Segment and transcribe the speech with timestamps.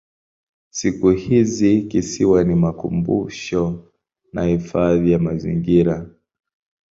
[0.69, 3.91] Siku hizi kisiwa ni makumbusho
[4.33, 6.09] na hifadhi ya mazingira.